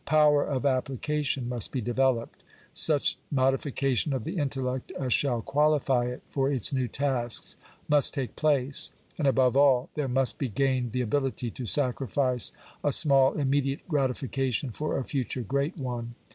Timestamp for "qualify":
5.43-6.05